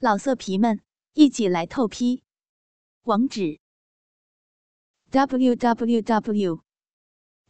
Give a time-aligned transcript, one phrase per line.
[0.00, 0.80] 老色皮们，
[1.14, 2.22] 一起来透批！
[3.02, 3.58] 网址
[5.10, 6.62] ：w w w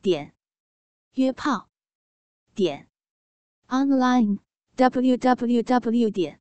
[0.00, 0.34] 点
[1.12, 1.68] 约炮
[2.54, 2.88] 点
[3.66, 4.38] online
[4.76, 6.40] w w w 点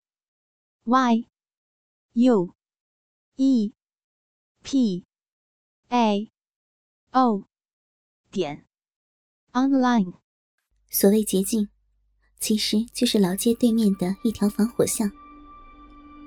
[0.85, 1.28] y
[2.14, 2.55] u
[3.36, 3.74] e
[4.64, 5.05] p
[5.89, 6.32] a
[7.12, 7.50] o
[8.32, 8.66] 点
[9.52, 10.14] online。
[10.89, 11.68] 所谓捷径，
[12.39, 15.12] 其实就是老街对面的一条防火巷。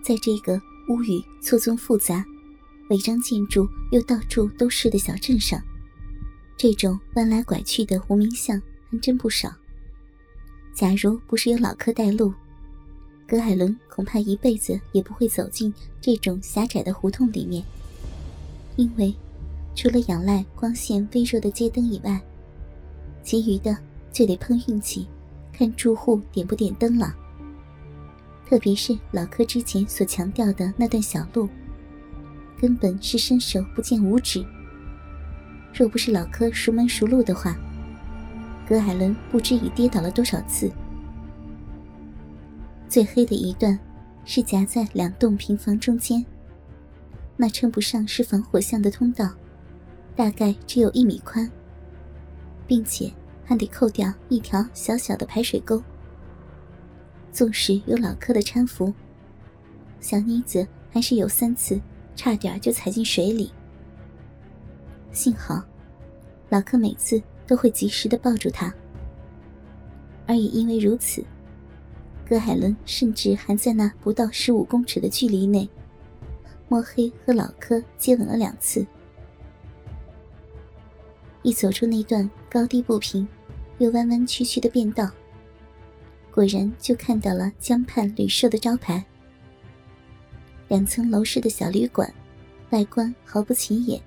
[0.02, 2.24] 在这个屋宇错综复杂、
[2.88, 5.62] 违章建筑又到处都是的小镇上，
[6.56, 8.60] 这种弯来拐去的无名巷
[8.90, 9.52] 还真不少。
[10.74, 12.32] 假如不是有老柯带路，
[13.26, 17.62] 葛海伦恐怕一辈子也不会走进这种狭窄的胡同里面。
[18.76, 19.14] 因为，
[19.74, 22.20] 除了仰赖光线微弱的街灯以外，
[23.22, 23.76] 其余的
[24.10, 25.06] 就得碰运气，
[25.52, 27.14] 看住户点不点灯了。
[28.50, 31.48] 特别是老柯之前所强调的那段小路，
[32.58, 34.44] 根本是伸手不见五指。
[35.72, 37.56] 若不是老柯熟门熟路的话，
[38.68, 40.68] 葛海伦不知已跌倒了多少次。
[42.88, 43.78] 最黑的一段，
[44.24, 46.26] 是夹在两栋平房中间，
[47.36, 49.30] 那称不上是防火巷的通道，
[50.16, 51.48] 大概只有一米宽，
[52.66, 53.12] 并且
[53.44, 55.80] 还得扣掉一条小小的排水沟。
[57.32, 58.92] 纵使有老柯的搀扶，
[60.00, 61.80] 小妮子还是有三次
[62.16, 63.52] 差点就踩进水里。
[65.12, 65.62] 幸好，
[66.48, 68.72] 老柯每次都会及时的抱住她，
[70.26, 71.24] 而也因为如此，
[72.28, 75.68] 葛海伦甚至还在那不到十五公尺的距离内，
[76.68, 78.86] 摸黑和老柯接吻了两次。
[81.42, 83.26] 一走出那段高低不平、
[83.78, 85.10] 又弯弯曲曲的便道。
[86.32, 89.04] 果然，就看到了江畔旅社的招牌。
[90.68, 92.14] 两层楼式的小旅馆，
[92.70, 94.00] 外观毫不起眼。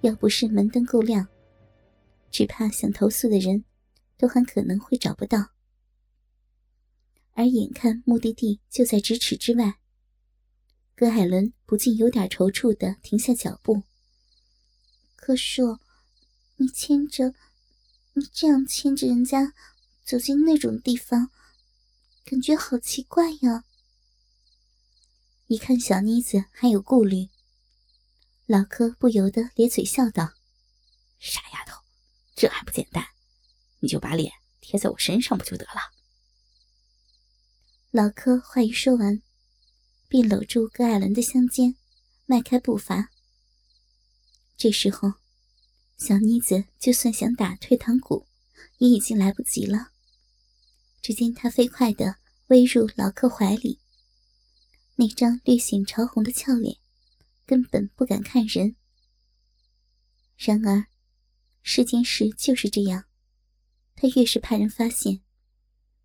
[0.00, 1.26] 要不是门灯够亮，
[2.30, 3.64] 只怕想投诉的人，
[4.16, 5.50] 都很可能会找不到。
[7.34, 9.78] 而眼看目的地就在咫尺之外，
[10.96, 13.84] 葛海伦不禁有点踌躇的停下脚步。
[15.14, 15.78] 可树，
[16.56, 17.34] 你牵着，
[18.14, 19.52] 你这样牵着人家。
[20.08, 21.30] 走进那种地方，
[22.24, 23.64] 感觉好奇怪呀！
[25.48, 27.28] 一看小妮子还有顾虑，
[28.46, 30.32] 老柯不由得咧嘴笑道
[31.20, 31.82] ：“傻丫头，
[32.34, 33.04] 这还不简单？
[33.80, 34.32] 你就把脸
[34.62, 35.92] 贴在我身上不就得了？”
[37.92, 39.20] 老柯话一说完，
[40.08, 41.76] 便搂住葛艾伦的香肩，
[42.24, 43.10] 迈开步伐。
[44.56, 45.12] 这时候，
[45.98, 48.26] 小妮子就算想打退堂鼓，
[48.78, 49.92] 也已经来不及了。
[51.00, 52.16] 只见他飞快地
[52.48, 53.80] 偎入老客怀里，
[54.96, 56.76] 那张略显潮红的俏脸，
[57.46, 58.76] 根本不敢看人。
[60.36, 60.86] 然而，
[61.62, 63.04] 世间事就是这样，
[63.94, 65.20] 他越是怕人发现，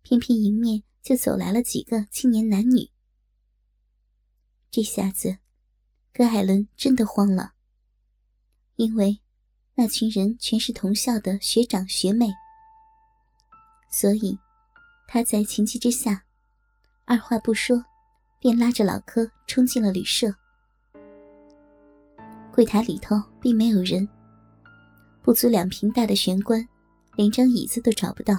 [0.02, 2.90] 偏偏迎面就走来了几个青年男女。
[4.70, 5.38] 这下子，
[6.12, 7.54] 葛海伦真的慌了，
[8.76, 9.20] 因为
[9.74, 12.28] 那群人全是同校的学长学妹，
[13.90, 14.38] 所以。
[15.06, 16.24] 他在情急之下，
[17.04, 17.84] 二话不说，
[18.40, 20.34] 便拉着老柯冲进了旅社。
[22.52, 24.08] 柜台里头并没有人，
[25.22, 26.66] 不足两平大的玄关，
[27.16, 28.36] 连张椅子都找不到。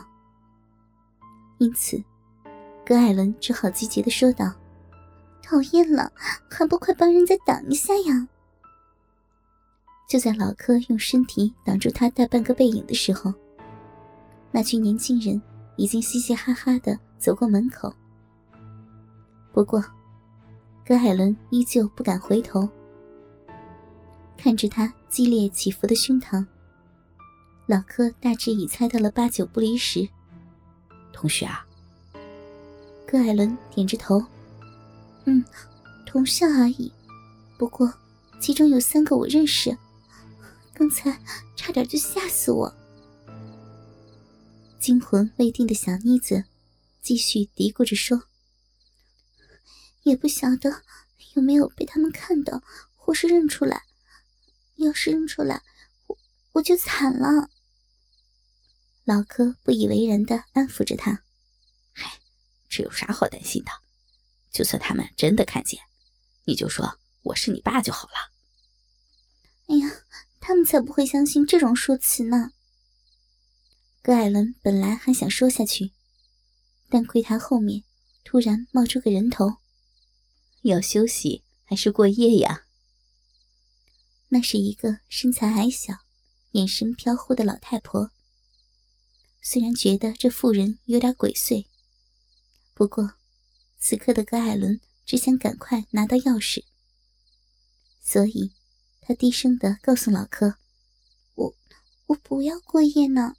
[1.59, 2.03] 因此，
[2.85, 4.53] 葛艾伦只好急急的说道
[5.41, 6.11] ：“讨厌了，
[6.49, 8.27] 还不快帮人家挡一下呀！”
[10.07, 13.33] 就在老柯用身体挡住他大半个背影的时候，
[14.51, 15.41] 那群年轻人。
[15.77, 17.93] 已经嘻嘻哈哈的走过门口，
[19.51, 19.83] 不过，
[20.85, 22.67] 葛海伦依旧不敢回头。
[24.37, 26.45] 看着他激烈起伏的胸膛，
[27.65, 30.07] 老柯大致已猜到了八九不离十。
[31.11, 31.65] 同学啊，
[33.07, 34.23] 葛海伦点着头，
[35.23, 35.43] 嗯，
[36.05, 36.91] 同校而已。
[37.57, 37.91] 不过，
[38.39, 39.75] 其中有三个我认识，
[40.73, 41.17] 刚才
[41.55, 42.71] 差点就吓死我。
[44.85, 46.45] 惊魂未定的小妮子，
[47.01, 48.25] 继续嘀咕着说
[50.05, 50.83] ：“也不晓得
[51.33, 52.61] 有没有被他们看到，
[52.95, 53.81] 或是认出来。
[54.75, 55.63] 要是认出来，
[56.05, 56.15] 我
[56.51, 57.49] 我就惨了。”
[59.05, 61.23] 老柯不以为然的安抚着他
[61.91, 62.19] ：“嗨，
[62.69, 63.71] 这有啥好担心的？
[64.51, 65.81] 就算他们真的看见，
[66.43, 68.13] 你就说我是你爸就好了。”
[69.65, 70.03] 哎呀，
[70.39, 72.51] 他们才不会相信这种说辞呢。
[74.05, 75.91] 葛艾伦本来还想说下去，
[76.89, 77.83] 但柜台后面
[78.23, 79.55] 突然冒出个人头，
[80.61, 82.67] 要休息还是过夜呀？
[84.29, 85.91] 那是一个身材矮小、
[86.51, 88.11] 眼神飘忽的老太婆。
[89.41, 91.65] 虽然觉得这妇人有点鬼祟，
[92.75, 93.15] 不过
[93.79, 96.63] 此刻的葛艾伦只想赶快拿到钥匙，
[98.03, 98.53] 所以
[99.01, 100.57] 他低声的告诉老柯
[101.33, 101.55] ：“我
[102.05, 103.33] 我不要过夜呢。”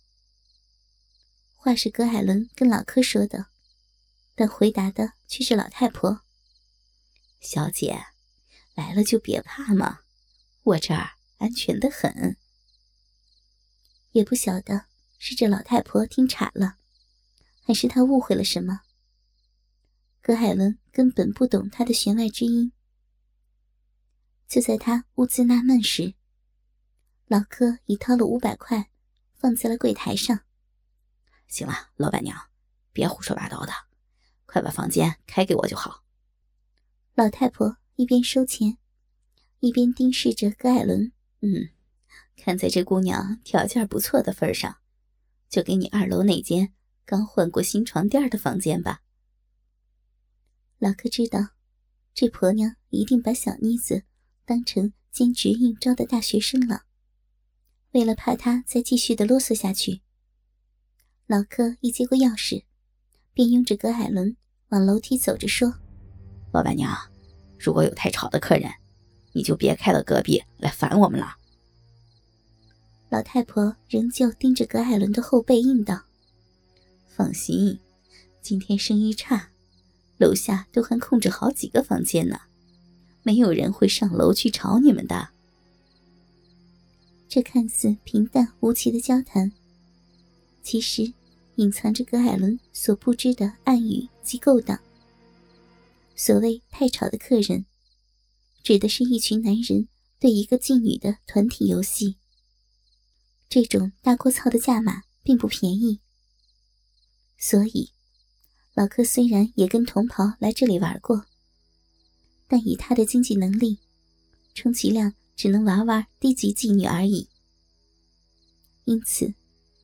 [1.67, 3.47] 话是葛海伦跟老柯说的，
[4.37, 6.21] 但回答的却是老太婆
[7.43, 8.07] ：“小姐，
[8.77, 10.03] 来了就别怕嘛，
[10.63, 12.37] 我这儿安全的很。”
[14.15, 14.87] 也不晓得。
[15.19, 16.77] 是这老太婆听岔了，
[17.65, 18.83] 还是她误会了什么？
[20.21, 22.71] 葛海伦根本不懂她的弦外之音。
[24.47, 26.15] 就在他兀自纳闷时，
[27.27, 28.89] 老柯已掏了五百块，
[29.35, 30.46] 放在了柜台上。
[31.49, 32.37] 行了，老板娘，
[32.93, 33.73] 别胡说八道的，
[34.47, 36.05] 快把房间开给我就好。
[37.15, 38.79] 老太婆一边收钱，
[39.61, 41.13] 一边盯视着葛艾伦。
[41.41, 41.71] 嗯，
[42.37, 44.79] 看在这姑娘条件不错的份上。
[45.49, 49.03] 就给你二楼那间刚换过新床垫的房间吧。
[50.79, 51.51] 老柯知道，
[52.13, 54.03] 这婆娘一定把小妮子
[54.45, 56.83] 当成兼职应招的大学生了。
[57.93, 60.03] 为了怕她再继续的啰嗦下去，
[61.29, 62.63] 老柯一接过钥匙，
[63.35, 64.37] 便拥着葛海伦
[64.69, 65.75] 往楼梯走着说
[66.55, 66.97] ：“老板娘，
[67.59, 68.71] 如果有太吵的客人，
[69.33, 71.35] 你就别开到隔壁来烦我们了。”
[73.11, 76.01] 老太婆仍旧盯着葛海伦的后背，应道
[77.17, 77.81] ：“放心，
[78.41, 79.51] 今天生意差，
[80.19, 82.39] 楼下都还空着好几个房间呢，
[83.25, 85.31] 没有人会上楼去吵你们的。”
[87.29, 89.51] 这看似平淡无奇的交谈，
[90.67, 91.13] 其实
[91.55, 94.77] 隐藏着葛海伦所不知的暗语及勾当。
[96.17, 97.67] 所谓太吵的客人，
[98.65, 99.87] 指的是一群男人
[100.19, 102.17] 对一个妓女的团体游戏。
[103.49, 106.01] 这种大锅操的价码并不便宜，
[107.39, 107.93] 所以
[108.75, 111.27] 老柯虽然也跟同袍来这里玩过，
[112.49, 113.79] 但以他的经济能力，
[114.53, 117.29] 充其量只能玩玩低级妓女而已。
[118.85, 119.33] 因此，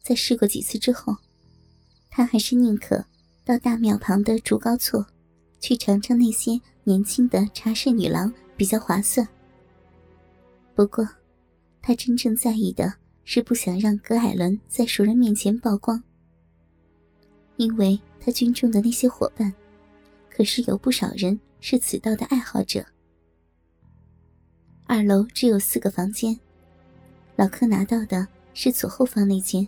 [0.02, 1.16] 在试过几次之后，
[2.10, 3.04] 他还是宁可
[3.44, 5.06] 到大庙旁的竹高厝
[5.60, 9.26] 去尝尝那些年轻的茶室女郎比较划算。
[10.74, 11.08] 不过，
[11.80, 12.94] 他真正在意的。
[13.24, 16.02] 是不想让葛海伦在熟人面前曝光，
[17.56, 19.54] 因为他军中的那些伙伴，
[20.28, 22.84] 可是有不少人是此道的爱好者。
[24.86, 26.36] 二楼只有四个房间，
[27.36, 29.66] 老柯拿到的是左后方那间。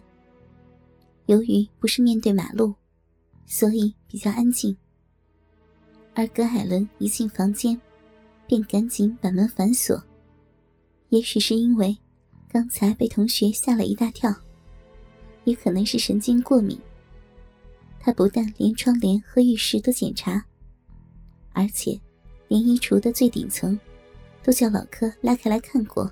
[1.26, 2.74] 由于不是面对马路，
[3.46, 4.76] 所以比较安静。
[6.14, 7.80] 而葛海伦一进房间，
[8.46, 10.02] 便赶紧把门反锁，
[11.08, 11.96] 也许是因为。
[12.46, 14.32] 刚才被同学吓了一大跳，
[15.42, 16.78] 也可能是神经过敏。
[17.98, 20.46] 他不但连窗帘和浴室都检查，
[21.50, 22.00] 而且
[22.46, 23.76] 连衣橱的最顶层
[24.40, 26.08] 都叫老柯拉开来看过。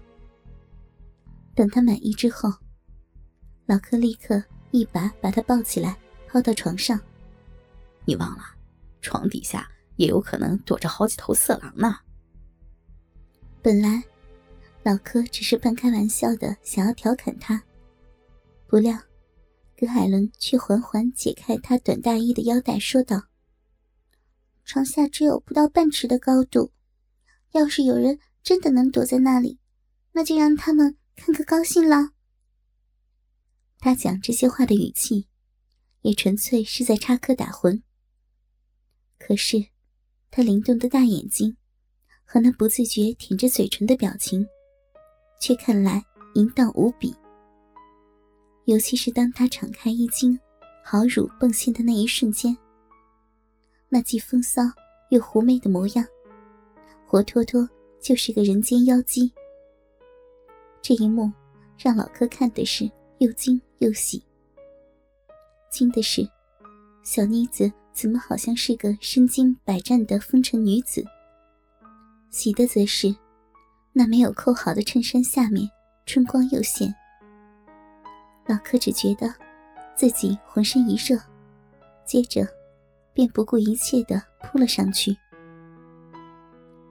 [1.55, 2.53] 等他满意之后，
[3.67, 4.43] 老柯立刻
[4.73, 5.97] 一把把他抱起来，
[6.27, 7.01] 抛到床上。
[8.05, 8.43] 你忘了，
[9.01, 11.97] 床底下也有可能躲着好几头色狼呢。
[13.63, 14.03] 本来。
[14.85, 17.63] 老柯只是半开玩笑的想要调侃他，
[18.67, 18.99] 不料
[19.79, 23.23] 葛海伦却缓缓解开他短大衣的腰带，说道
[24.67, 26.73] ：“床下只有不到半尺的高度，
[27.53, 29.61] 要是有人真的能躲在那里，
[30.11, 32.11] 那就让他们看个高兴了。”
[33.85, 35.27] 他讲这些话的语气，
[36.03, 37.83] 也纯粹是在插科打诨。
[39.19, 39.67] 可是，
[40.31, 41.57] 他灵动的大眼睛
[42.25, 44.47] 和那不自觉舔着嘴唇的表情。
[45.41, 46.01] 却看来
[46.35, 47.13] 淫荡无比，
[48.67, 50.39] 尤其是当他敞开衣襟，
[50.85, 52.57] 好乳迸现的那一瞬间，
[53.89, 54.63] 那既风骚
[55.11, 56.07] 又狐媚的模样，
[57.09, 57.69] 活脱脱
[58.01, 59.33] 就是个人间妖姬。
[60.81, 61.29] 这一幕
[61.77, 62.89] 让老柯看的是
[63.23, 64.21] 又惊又喜。
[65.71, 66.29] 惊的是，
[67.05, 71.05] 小妮子怎么好像是个身经百战的风尘女子；
[72.31, 73.15] 喜的则是。
[73.93, 75.71] 那没有扣好的衬衫下面，
[76.05, 76.93] 春光又现。
[78.47, 79.33] 老柯只觉得
[79.95, 81.17] 自己浑身一热，
[82.05, 82.45] 接着
[83.13, 85.17] 便不顾一切的扑了上去。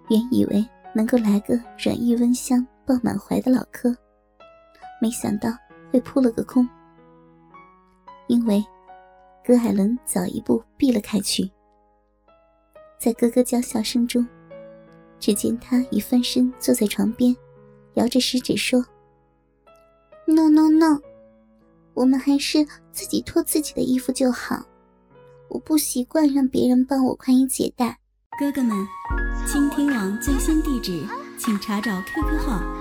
[0.10, 3.94] 原以为能够来个软玉温香抱满怀的老柯，
[5.02, 5.50] 没想到
[5.92, 6.68] 会扑了个空，
[8.28, 8.64] 因为
[9.46, 11.52] 葛海伦早一步避了开去。
[12.98, 14.26] 在咯咯娇笑声中，
[15.20, 17.36] 只见他已翻身坐在床边，
[17.96, 18.86] 摇着食指说
[20.26, 21.00] ：“No No No，
[21.94, 24.64] 我们还是自己脱自己的衣服就好。
[25.50, 28.00] 我不习惯让别人帮我宽衣解带。”
[28.40, 28.88] 哥哥们，
[29.46, 31.04] 倾听网最新地址，
[31.38, 32.81] 请查找 QQ 号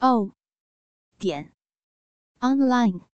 [0.00, 0.32] o
[1.18, 1.52] 点
[2.40, 3.09] online。